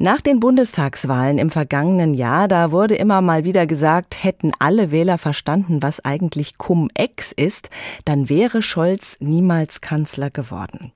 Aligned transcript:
Nach 0.00 0.20
den 0.20 0.40
Bundestagswahlen 0.40 1.38
im 1.38 1.50
vergangenen 1.50 2.14
Jahr, 2.14 2.48
da 2.48 2.72
wurde 2.72 2.96
immer 2.96 3.20
mal 3.20 3.44
wieder 3.44 3.64
gesagt, 3.64 4.24
hätten 4.24 4.50
alle 4.58 4.90
Wähler 4.90 5.18
verstanden, 5.18 5.84
was 5.84 6.04
eigentlich 6.04 6.58
Cum-Ex 6.58 7.30
ist, 7.30 7.70
dann 8.04 8.28
wäre 8.28 8.60
Scholz 8.60 9.16
niemals 9.20 9.80
Kanzler 9.80 10.30
geworden. 10.30 10.90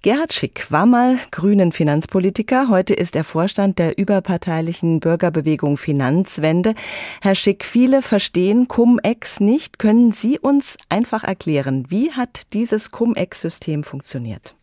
Gerhard 0.00 0.32
Schick 0.32 0.72
war 0.72 0.86
mal 0.86 1.18
grünen 1.30 1.70
Finanzpolitiker, 1.70 2.68
heute 2.70 2.94
ist 2.94 3.14
er 3.14 3.24
Vorstand 3.24 3.78
der 3.78 3.98
überparteilichen 3.98 5.00
Bürgerbewegung 5.00 5.76
Finanzwende. 5.76 6.74
Herr 7.20 7.34
Schick, 7.34 7.62
viele 7.62 8.00
verstehen 8.00 8.68
Cum-Ex 8.68 9.40
nicht. 9.40 9.78
Können 9.78 10.12
Sie 10.12 10.38
uns 10.38 10.78
einfach 10.88 11.24
erklären, 11.24 11.84
wie 11.90 12.12
hat 12.12 12.54
dieses 12.54 12.90
Cum-Ex-System 12.90 13.84
funktioniert? 13.84 14.54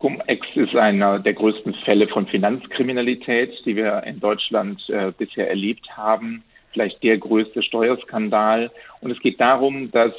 Cum-Ex 0.00 0.46
ist 0.54 0.74
einer 0.74 1.18
der 1.18 1.34
größten 1.34 1.74
Fälle 1.84 2.08
von 2.08 2.26
Finanzkriminalität, 2.26 3.52
die 3.66 3.76
wir 3.76 4.02
in 4.04 4.18
Deutschland 4.18 4.82
äh, 4.88 5.12
bisher 5.16 5.48
erlebt 5.48 5.94
haben. 5.94 6.42
Vielleicht 6.72 7.02
der 7.02 7.18
größte 7.18 7.62
Steuerskandal. 7.62 8.70
Und 9.02 9.10
es 9.10 9.20
geht 9.20 9.38
darum, 9.40 9.90
dass 9.90 10.12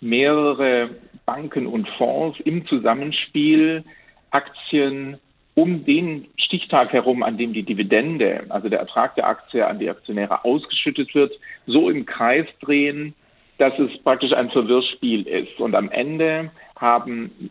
mehrere 0.00 0.90
Banken 1.26 1.66
und 1.66 1.88
Fonds 1.90 2.40
im 2.40 2.66
Zusammenspiel 2.66 3.84
Aktien 4.30 5.18
um 5.54 5.84
den 5.84 6.26
Stichtag 6.38 6.92
herum, 6.92 7.22
an 7.22 7.36
dem 7.36 7.52
die 7.52 7.64
Dividende, 7.64 8.44
also 8.48 8.70
der 8.70 8.78
Ertrag 8.78 9.14
der 9.16 9.26
Aktie 9.26 9.66
an 9.66 9.78
die 9.78 9.90
Aktionäre 9.90 10.44
ausgeschüttet 10.44 11.14
wird, 11.14 11.32
so 11.66 11.90
im 11.90 12.06
Kreis 12.06 12.46
drehen, 12.62 13.14
dass 13.58 13.78
es 13.78 13.98
praktisch 14.02 14.32
ein 14.32 14.50
Verwirrspiel 14.50 15.26
ist. 15.26 15.60
Und 15.60 15.74
am 15.74 15.90
Ende 15.90 16.50
haben 16.76 17.50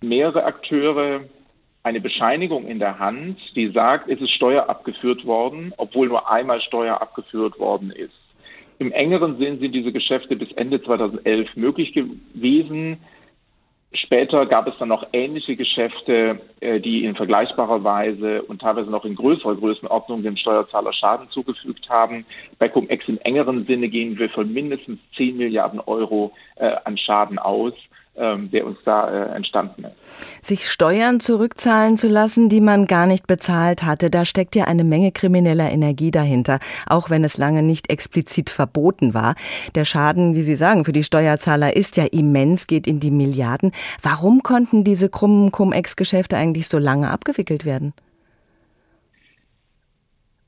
mehrere 0.00 0.44
Akteure 0.44 1.22
eine 1.82 2.00
Bescheinigung 2.00 2.66
in 2.66 2.78
der 2.78 2.98
Hand, 2.98 3.38
die 3.54 3.68
sagt, 3.68 4.08
es 4.08 4.20
ist 4.20 4.32
Steuer 4.32 4.68
abgeführt 4.68 5.24
worden, 5.24 5.72
obwohl 5.76 6.08
nur 6.08 6.30
einmal 6.30 6.60
Steuer 6.60 7.00
abgeführt 7.00 7.58
worden 7.58 7.90
ist. 7.90 8.12
Im 8.78 8.92
engeren 8.92 9.38
Sinn 9.38 9.58
sind 9.58 9.74
diese 9.74 9.92
Geschäfte 9.92 10.36
bis 10.36 10.52
Ende 10.52 10.82
2011 10.82 11.56
möglich 11.56 11.92
gewesen. 11.92 12.98
Später 13.92 14.44
gab 14.46 14.68
es 14.68 14.74
dann 14.78 14.88
noch 14.88 15.06
ähnliche 15.12 15.56
Geschäfte, 15.56 16.40
äh, 16.60 16.78
die 16.78 17.04
in 17.04 17.16
vergleichbarer 17.16 17.82
Weise 17.82 18.42
und 18.42 18.60
teilweise 18.60 18.90
noch 18.90 19.06
in 19.06 19.16
größerer 19.16 19.56
Größenordnung 19.56 20.22
dem 20.22 20.36
Steuerzahler 20.36 20.92
Schaden 20.92 21.30
zugefügt 21.30 21.88
haben. 21.88 22.26
Bei 22.58 22.68
Cum-Ex 22.68 23.08
im 23.08 23.18
engeren 23.18 23.64
Sinne 23.64 23.88
gehen 23.88 24.18
wir 24.18 24.28
von 24.28 24.52
mindestens 24.52 25.00
10 25.16 25.38
Milliarden 25.38 25.80
Euro 25.80 26.32
äh, 26.56 26.76
an 26.84 26.98
Schaden 26.98 27.38
aus 27.38 27.72
der 28.18 28.66
uns 28.66 28.78
da 28.84 29.08
äh, 29.08 29.34
entstanden 29.36 29.84
ist. 29.84 30.44
Sich 30.44 30.68
Steuern 30.68 31.20
zurückzahlen 31.20 31.96
zu 31.96 32.08
lassen, 32.08 32.48
die 32.48 32.60
man 32.60 32.86
gar 32.86 33.06
nicht 33.06 33.26
bezahlt 33.26 33.84
hatte, 33.84 34.10
da 34.10 34.24
steckt 34.24 34.56
ja 34.56 34.64
eine 34.64 34.84
Menge 34.84 35.12
krimineller 35.12 35.70
Energie 35.70 36.10
dahinter, 36.10 36.58
auch 36.88 37.10
wenn 37.10 37.24
es 37.24 37.38
lange 37.38 37.62
nicht 37.62 37.90
explizit 37.90 38.50
verboten 38.50 39.14
war. 39.14 39.34
Der 39.74 39.84
Schaden, 39.84 40.34
wie 40.34 40.42
Sie 40.42 40.54
sagen, 40.56 40.84
für 40.84 40.92
die 40.92 41.02
Steuerzahler 41.02 41.76
ist 41.76 41.96
ja 41.96 42.04
immens, 42.10 42.66
geht 42.66 42.86
in 42.86 43.00
die 43.00 43.10
Milliarden. 43.10 43.72
Warum 44.02 44.42
konnten 44.42 44.84
diese 44.84 45.08
krummen 45.08 45.52
Cum-Ex-Geschäfte 45.52 46.36
eigentlich 46.36 46.68
so 46.68 46.78
lange 46.78 47.10
abgewickelt 47.10 47.64
werden? 47.64 47.92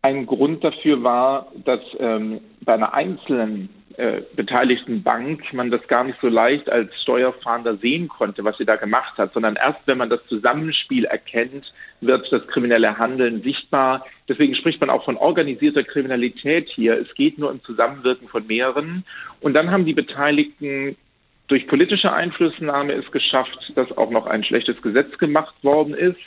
Ein 0.03 0.27
Grund 0.27 0.65
dafür 0.65 1.03
war, 1.03 1.49
dass 1.65 1.81
ähm, 1.99 2.41
bei 2.63 2.75
einer 2.75 2.95
einzelnen 2.95 3.69
äh, 3.97 4.23
beteiligten 4.37 5.03
Bank 5.03 5.53
man 5.53 5.71
das 5.71 5.87
gar 5.89 6.05
nicht 6.05 6.19
so 6.21 6.29
leicht 6.29 6.71
als 6.71 6.91
Steuerfahnder 7.03 7.77
sehen 7.77 8.09
konnte, 8.09 8.45
was 8.45 8.57
sie 8.57 8.65
da 8.65 8.77
gemacht 8.77 9.19
hat, 9.19 9.33
sondern 9.33 9.57
erst 9.57 9.81
wenn 9.87 9.99
man 9.99 10.11
das 10.11 10.25
Zusammenspiel 10.27 11.05
erkennt, 11.07 11.73
wird 12.01 12.31
das 12.31 12.47
kriminelle 12.47 12.99
Handeln 12.99 13.43
sichtbar. 13.43 14.07
Deswegen 14.29 14.55
spricht 14.55 14.81
man 14.81 14.91
auch 14.91 15.05
von 15.05 15.17
organisierter 15.17 15.83
Kriminalität 15.83 16.69
hier. 16.69 16.99
Es 16.99 17.13
geht 17.15 17.39
nur 17.39 17.51
im 17.51 17.63
Zusammenwirken 17.65 18.29
von 18.29 18.47
mehreren. 18.47 19.05
Und 19.41 19.55
dann 19.55 19.71
haben 19.71 19.85
die 19.85 19.95
Beteiligten 19.95 20.97
durch 21.49 21.67
politische 21.67 22.13
Einflussnahme 22.13 22.93
es 22.93 23.11
geschafft, 23.11 23.73
dass 23.75 23.91
auch 23.99 24.11
noch 24.11 24.27
ein 24.27 24.45
schlechtes 24.45 24.81
Gesetz 24.83 25.19
gemacht 25.19 25.55
worden 25.63 25.95
ist. 25.95 26.21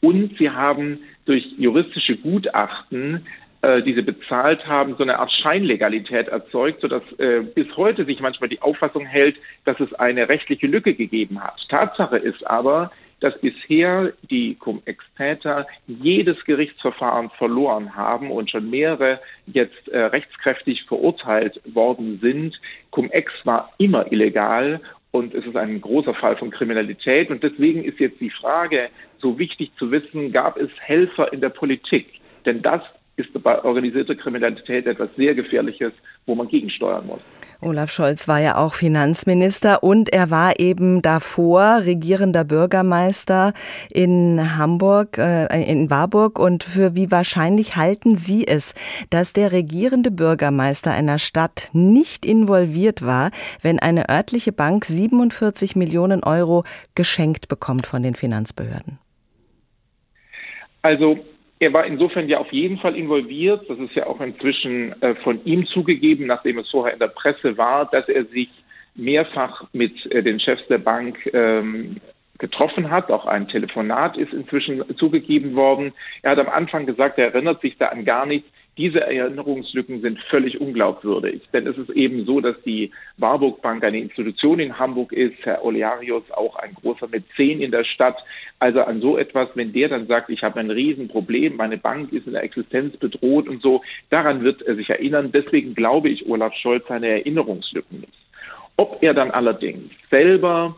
Und 0.00 0.38
sie 0.38 0.50
haben 0.50 1.00
durch 1.26 1.44
juristische 1.58 2.16
Gutachten 2.16 3.26
äh, 3.62 3.82
diese 3.82 4.02
bezahlt 4.02 4.66
haben, 4.66 4.94
so 4.96 5.02
eine 5.02 5.18
Art 5.18 5.32
Scheinlegalität 5.32 6.28
erzeugt, 6.28 6.80
sodass 6.80 7.02
äh, 7.18 7.40
bis 7.40 7.66
heute 7.76 8.04
sich 8.04 8.20
manchmal 8.20 8.48
die 8.48 8.62
Auffassung 8.62 9.04
hält, 9.04 9.36
dass 9.64 9.80
es 9.80 9.92
eine 9.94 10.28
rechtliche 10.28 10.66
Lücke 10.66 10.94
gegeben 10.94 11.42
hat. 11.42 11.56
Tatsache 11.68 12.18
ist 12.18 12.46
aber, 12.46 12.90
dass 13.20 13.36
bisher 13.40 14.12
die 14.30 14.54
Cum-Ex-Täter 14.54 15.66
jedes 15.86 16.44
Gerichtsverfahren 16.44 17.30
verloren 17.30 17.96
haben 17.96 18.30
und 18.30 18.50
schon 18.50 18.70
mehrere 18.70 19.20
jetzt 19.46 19.88
äh, 19.88 19.98
rechtskräftig 19.98 20.84
verurteilt 20.84 21.60
worden 21.64 22.20
sind. 22.22 22.60
Cum-Ex 22.92 23.32
war 23.44 23.72
immer 23.78 24.10
illegal 24.12 24.80
und 25.10 25.34
es 25.34 25.44
ist 25.46 25.56
ein 25.56 25.80
großer 25.80 26.14
Fall 26.14 26.36
von 26.36 26.50
Kriminalität. 26.50 27.30
Und 27.30 27.42
deswegen 27.42 27.82
ist 27.82 27.98
jetzt 27.98 28.20
die 28.20 28.30
Frage 28.30 28.88
so 29.18 29.38
wichtig 29.38 29.72
zu 29.78 29.90
wissen, 29.90 30.32
gab 30.32 30.56
es 30.56 30.70
Helfer 30.80 31.32
in 31.32 31.40
der 31.40 31.48
Politik? 31.48 32.06
Denn 32.46 32.62
das 32.62 32.82
ist 33.18 33.30
bei 33.42 33.62
organisierter 33.64 34.14
Kriminalität 34.14 34.86
etwas 34.86 35.08
sehr 35.16 35.34
Gefährliches, 35.34 35.92
wo 36.26 36.34
man 36.34 36.46
gegensteuern 36.46 37.06
muss. 37.06 37.20
Olaf 37.60 37.90
Scholz 37.90 38.28
war 38.28 38.38
ja 38.38 38.56
auch 38.56 38.74
Finanzminister 38.74 39.82
und 39.82 40.12
er 40.12 40.30
war 40.30 40.60
eben 40.60 41.02
davor 41.02 41.80
regierender 41.84 42.44
Bürgermeister 42.44 43.52
in 43.92 44.56
Hamburg, 44.56 45.18
äh, 45.18 45.46
in 45.64 45.90
Warburg. 45.90 46.38
Und 46.38 46.62
für 46.62 46.94
wie 46.94 47.10
wahrscheinlich 47.10 47.74
halten 47.74 48.16
Sie 48.16 48.46
es, 48.46 48.74
dass 49.10 49.32
der 49.32 49.50
regierende 49.50 50.12
Bürgermeister 50.12 50.92
einer 50.92 51.18
Stadt 51.18 51.70
nicht 51.72 52.24
involviert 52.24 53.04
war, 53.04 53.32
wenn 53.60 53.80
eine 53.80 54.08
örtliche 54.08 54.52
Bank 54.52 54.84
47 54.84 55.74
Millionen 55.74 56.22
Euro 56.22 56.62
geschenkt 56.94 57.48
bekommt 57.48 57.86
von 57.86 58.04
den 58.04 58.14
Finanzbehörden? 58.14 59.00
Also 60.82 61.18
er 61.60 61.72
war 61.72 61.84
insofern 61.86 62.28
ja 62.28 62.38
auf 62.38 62.52
jeden 62.52 62.78
Fall 62.78 62.96
involviert. 62.96 63.68
Das 63.68 63.78
ist 63.78 63.94
ja 63.94 64.06
auch 64.06 64.20
inzwischen 64.20 65.00
äh, 65.02 65.14
von 65.16 65.44
ihm 65.44 65.66
zugegeben, 65.66 66.26
nachdem 66.26 66.58
es 66.58 66.70
vorher 66.70 66.92
in 66.92 67.00
der 67.00 67.08
Presse 67.08 67.56
war, 67.56 67.86
dass 67.86 68.08
er 68.08 68.24
sich 68.26 68.48
mehrfach 68.94 69.64
mit 69.72 70.06
äh, 70.12 70.22
den 70.22 70.40
Chefs 70.40 70.66
der 70.68 70.78
Bank 70.78 71.18
ähm, 71.32 71.96
getroffen 72.38 72.90
hat. 72.90 73.10
Auch 73.10 73.26
ein 73.26 73.48
Telefonat 73.48 74.16
ist 74.16 74.32
inzwischen 74.32 74.84
zugegeben 74.96 75.56
worden. 75.56 75.92
Er 76.22 76.32
hat 76.32 76.38
am 76.38 76.48
Anfang 76.48 76.86
gesagt, 76.86 77.18
er 77.18 77.32
erinnert 77.32 77.60
sich 77.60 77.76
da 77.76 77.86
an 77.86 78.04
gar 78.04 78.26
nichts. 78.26 78.48
Diese 78.78 79.00
Erinnerungslücken 79.00 80.00
sind 80.00 80.20
völlig 80.30 80.60
unglaubwürdig. 80.60 81.42
Denn 81.52 81.66
es 81.66 81.76
ist 81.76 81.90
eben 81.90 82.24
so, 82.24 82.40
dass 82.40 82.54
die 82.62 82.92
Warburg 83.16 83.60
Bank 83.60 83.82
eine 83.82 83.98
Institution 83.98 84.60
in 84.60 84.78
Hamburg 84.78 85.12
ist, 85.12 85.34
Herr 85.42 85.64
Olearius 85.64 86.22
auch 86.30 86.54
ein 86.56 86.74
großer 86.74 87.08
Mäzen 87.08 87.60
in 87.60 87.72
der 87.72 87.82
Stadt. 87.82 88.16
Also 88.60 88.82
an 88.82 89.00
so 89.00 89.18
etwas, 89.18 89.48
wenn 89.54 89.72
der 89.72 89.88
dann 89.88 90.06
sagt, 90.06 90.30
ich 90.30 90.44
habe 90.44 90.60
ein 90.60 90.70
Riesenproblem, 90.70 91.56
meine 91.56 91.76
Bank 91.76 92.12
ist 92.12 92.28
in 92.28 92.34
der 92.34 92.44
Existenz 92.44 92.96
bedroht 92.96 93.48
und 93.48 93.60
so, 93.62 93.82
daran 94.10 94.44
wird 94.44 94.62
er 94.62 94.76
sich 94.76 94.88
erinnern. 94.88 95.32
Deswegen 95.32 95.74
glaube 95.74 96.08
ich 96.08 96.28
Olaf 96.28 96.54
Scholz 96.54 96.86
seine 96.86 97.08
Erinnerungslücken 97.08 98.00
nicht. 98.00 98.12
Ob 98.76 99.02
er 99.02 99.12
dann 99.12 99.32
allerdings 99.32 99.90
selber 100.08 100.76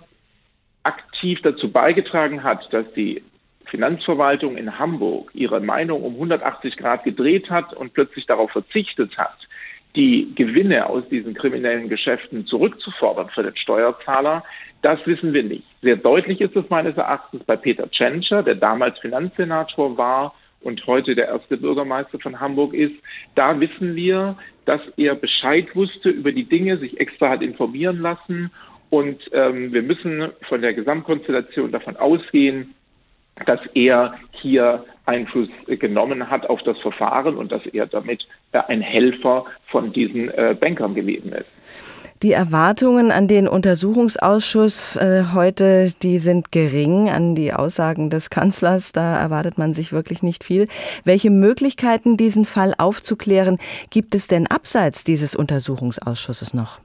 aktiv 0.85 1.39
dazu 1.43 1.71
beigetragen 1.71 2.43
hat, 2.43 2.73
dass 2.73 2.91
die 2.95 3.23
Finanzverwaltung 3.71 4.57
in 4.57 4.79
Hamburg 4.79 5.31
ihre 5.35 5.61
Meinung 5.61 6.03
um 6.03 6.15
180 6.15 6.77
Grad 6.77 7.05
gedreht 7.05 7.51
hat 7.51 7.73
und 7.73 7.95
plötzlich 7.95 8.27
darauf 8.27 8.51
verzichtet 8.51 9.17
hat, 9.17 9.37
die 9.97 10.33
Gewinne 10.35 10.87
aus 10.87 11.09
diesen 11.09 11.35
kriminellen 11.35 11.89
Geschäften 11.89 12.47
zurückzufordern 12.47 13.29
für 13.31 13.43
den 13.43 13.57
Steuerzahler, 13.57 14.45
das 14.83 14.99
wissen 15.07 15.33
wir 15.33 15.43
nicht. 15.43 15.67
Sehr 15.83 15.97
deutlich 15.97 16.41
ist 16.41 16.57
es 16.57 16.69
meines 16.71 16.97
Erachtens 16.97 17.45
bei 17.45 17.57
Peter 17.57 17.91
Tschentscher, 17.91 18.43
der 18.43 18.55
damals 18.55 18.99
Finanzsenator 18.99 19.99
war 19.99 20.35
und 20.63 20.87
heute 20.87 21.15
der 21.15 21.29
erste 21.29 21.57
Bürgermeister 21.57 22.19
von 22.19 22.41
Hamburg 22.41 22.75
ist. 22.75 22.95
Da 23.35 23.59
wissen 23.61 23.95
wir, 23.97 24.37
dass 24.65 24.81
er 24.97 25.15
Bescheid 25.15 25.75
wusste 25.75 26.11
über 26.11 26.33
die 26.33 26.45
Dinge, 26.45 26.79
sich 26.79 27.01
extra 27.01 27.31
hat 27.31 27.43
informieren 27.43 28.01
lassen. 28.01 28.51
Und 28.91 29.21
ähm, 29.33 29.73
wir 29.73 29.83
müssen 29.83 30.31
von 30.49 30.63
der 30.63 30.75
Gesamtkonstellation 30.75 31.73
davon 31.73 31.97
ausgehen, 31.97 32.75
dass 33.47 33.61
er 33.75 34.15
hier 34.33 34.85
Einfluss 35.07 35.49
genommen 35.67 36.31
hat 36.31 36.49
auf 36.49 36.63
das 36.63 36.79
Verfahren 36.79 37.37
und 37.37 37.51
dass 37.53 37.67
er 37.67 37.87
damit 37.87 38.27
äh, 38.53 38.61
ein 38.69 38.81
Helfer 38.81 39.45
von 39.67 39.93
diesen 39.93 40.31
äh, 40.31 40.57
Bankern 40.59 40.95
gewesen 40.95 41.33
ist. 41.33 41.47
Die 42.23 42.33
Erwartungen 42.33 43.13
an 43.13 43.29
den 43.29 43.49
Untersuchungsausschuss 43.49 44.97
äh, 44.97 45.25
heute, 45.33 45.91
die 46.03 46.19
sind 46.19 46.53
gering. 46.53 47.09
An 47.09 47.35
die 47.35 47.55
Aussagen 47.55 48.11
des 48.11 48.29
Kanzlers, 48.29 48.93
da 48.93 49.19
erwartet 49.19 49.57
man 49.57 49.73
sich 49.73 49.91
wirklich 49.91 50.23
nicht 50.23 50.45
viel. 50.45 50.69
Welche 51.05 51.31
Möglichkeiten, 51.31 52.19
diesen 52.19 52.45
Fall 52.45 52.75
aufzuklären, 52.77 53.57
gibt 53.89 54.15
es 54.15 54.27
denn 54.27 54.47
abseits 54.47 55.03
dieses 55.03 55.35
Untersuchungsausschusses 55.35 56.53
noch? 56.53 56.81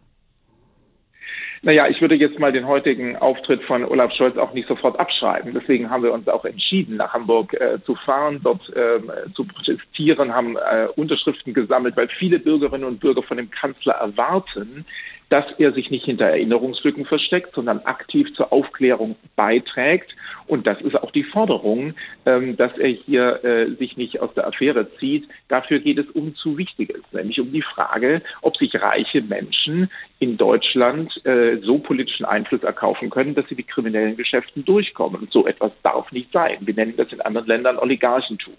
Naja, 1.62 1.88
ich 1.88 2.02
würde 2.02 2.16
jetzt 2.16 2.40
mal 2.40 2.52
den 2.52 2.68
heutigen 2.68 3.16
Auftritt 3.16 3.64
von 3.64 3.84
Olaf 3.86 4.12
Scholz 4.14 4.38
auch 4.38 4.54
nicht 4.54 4.68
sofort 4.68 5.00
abschreiben. 5.00 5.54
Deswegen 5.54 5.90
haben 5.90 6.04
wir 6.04 6.14
uns 6.14 6.28
auch 6.28 6.46
entschieden, 6.46 6.98
nach 6.98 7.14
Hamburg 7.14 7.54
äh, 7.54 7.80
zu 7.86 7.96
fahren, 7.96 8.40
dort 8.44 8.70
äh, 8.70 9.00
zu 9.34 9.46
protestieren, 9.46 10.34
haben 10.34 10.58
äh, 10.58 10.88
Unterschriften 10.96 11.54
gesammelt, 11.54 11.98
weil 11.98 12.08
viele 12.20 12.40
Bürgerinnen 12.40 12.86
und 12.86 13.00
Bürger 13.00 13.24
von 13.24 13.38
dem 13.38 13.50
Kanzler 13.50 13.94
erwarten, 13.94 14.86
dass 15.30 15.46
er 15.58 15.72
sich 15.74 15.90
nicht 15.90 16.06
hinter 16.06 16.26
Erinnerungslücken 16.26 17.06
versteckt, 17.06 17.54
sondern 17.56 17.80
aktiv 17.80 18.34
zur 18.36 18.52
Aufklärung 18.54 19.16
beiträgt. 19.36 20.16
Und 20.48 20.68
das 20.68 20.80
ist 20.82 20.96
auch 20.96 21.12
die 21.12 21.24
Forderung, 21.24 21.96
ähm, 22.26 22.56
dass 22.56 22.78
er 22.78 22.90
hier 22.90 23.44
äh, 23.44 23.72
sich 23.76 23.98
nicht 23.98 24.20
aus 24.22 24.34
der 24.36 24.48
Affäre 24.48 24.88
zieht. 25.00 25.28
Dafür 25.48 25.80
geht 25.80 25.98
es 25.98 26.08
um 26.12 26.36
zu 26.36 26.58
Wichtiges, 26.58 27.02
nämlich 27.12 27.40
um 27.40 27.52
die 27.52 27.64
Frage, 27.64 28.22
ob 28.42 28.56
sich 28.58 28.76
reiche 28.76 29.22
Menschen 29.22 29.90
in 30.20 30.38
Deutschland 30.38 31.12
äh, 31.26 31.58
so 31.58 31.80
politischen 31.80 32.26
Einfluss 32.26 32.64
erkaufen 32.64 33.10
können, 33.10 33.34
dass 33.34 33.48
sie 33.50 33.56
die 33.56 33.64
kriminellen 33.64 34.18
Geschäften 34.18 34.64
durchkommen. 34.64 35.22
Und 35.22 35.32
so 35.32 35.48
etwas 35.48 35.72
darf 35.82 36.12
nicht 36.12 36.32
sein. 36.32 36.58
Wir 36.62 36.76
nennen 36.76 36.96
das 36.96 37.12
in 37.12 37.22
anderen 37.22 37.48
Ländern 37.48 37.80
Oligarchentum. 37.80 38.54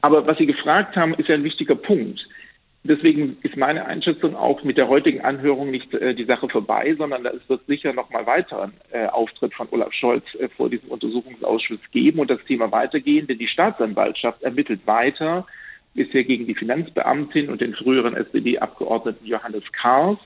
Aber 0.00 0.26
was 0.26 0.38
Sie 0.38 0.46
gefragt 0.46 0.96
haben, 0.96 1.14
ist 1.14 1.28
ja 1.28 1.34
ein 1.34 1.44
wichtiger 1.44 1.74
Punkt. 1.74 2.26
Deswegen 2.84 3.36
ist 3.42 3.56
meine 3.56 3.86
Einschätzung 3.86 4.34
auch 4.34 4.64
mit 4.64 4.76
der 4.76 4.88
heutigen 4.88 5.20
Anhörung 5.20 5.70
nicht 5.70 5.94
äh, 5.94 6.14
die 6.14 6.24
Sache 6.24 6.48
vorbei, 6.48 6.94
sondern 6.98 7.24
es 7.26 7.48
wird 7.48 7.64
sicher 7.66 7.92
noch 7.92 8.10
mal 8.10 8.26
weiteren 8.26 8.72
äh, 8.90 9.06
Auftritt 9.06 9.54
von 9.54 9.68
Olaf 9.70 9.92
Scholz 9.92 10.24
äh, 10.34 10.48
vor 10.48 10.68
diesem 10.68 10.88
Untersuchungsausschuss 10.88 11.78
geben 11.92 12.18
und 12.18 12.28
das 12.28 12.42
Thema 12.48 12.72
weitergehen, 12.72 13.28
denn 13.28 13.38
die 13.38 13.46
Staatsanwaltschaft 13.46 14.42
ermittelt 14.42 14.80
weiter, 14.84 15.46
bisher 15.94 16.24
gegen 16.24 16.46
die 16.48 16.56
Finanzbeamtin 16.56 17.50
und 17.50 17.60
den 17.60 17.74
früheren 17.74 18.16
SPD-Abgeordneten 18.16 19.26
Johannes 19.26 19.64
Kars 19.70 20.18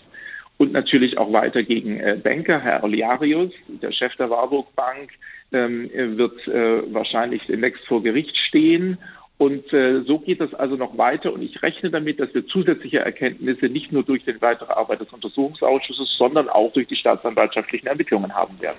und 0.56 0.72
natürlich 0.72 1.18
auch 1.18 1.30
weiter 1.34 1.62
gegen 1.62 2.00
äh, 2.00 2.18
Banker, 2.22 2.60
Herr 2.60 2.82
Oliarius, 2.82 3.52
der 3.68 3.92
Chef 3.92 4.16
der 4.16 4.30
Warburg 4.30 4.74
Bank, 4.74 5.10
ähm, 5.52 5.90
wird 5.92 6.48
äh, 6.48 6.92
wahrscheinlich 6.94 7.42
demnächst 7.46 7.84
vor 7.84 8.02
Gericht 8.02 8.34
stehen 8.48 8.96
und 9.38 9.70
äh, 9.72 10.00
so 10.02 10.18
geht 10.18 10.40
es 10.40 10.54
also 10.54 10.76
noch 10.76 10.96
weiter. 10.96 11.32
Und 11.32 11.42
ich 11.42 11.62
rechne 11.62 11.90
damit, 11.90 12.18
dass 12.20 12.32
wir 12.32 12.46
zusätzliche 12.46 13.00
Erkenntnisse 13.00 13.66
nicht 13.66 13.92
nur 13.92 14.02
durch 14.02 14.24
die 14.24 14.40
weitere 14.40 14.72
Arbeit 14.72 15.00
des 15.00 15.12
Untersuchungsausschusses, 15.12 16.16
sondern 16.16 16.48
auch 16.48 16.72
durch 16.72 16.88
die 16.88 16.96
staatsanwaltschaftlichen 16.96 17.86
Ermittlungen 17.86 18.34
haben 18.34 18.58
werden. 18.60 18.78